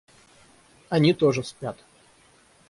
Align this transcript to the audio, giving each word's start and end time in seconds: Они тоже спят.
Они 0.89 1.13
тоже 1.13 1.43
спят. 1.43 1.77